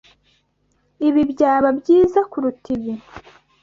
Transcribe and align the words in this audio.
Ibi 1.07 1.21
byaba 1.31 1.69
byiza 1.79 2.19
kuruta 2.31 2.67
ibi. 2.75 2.93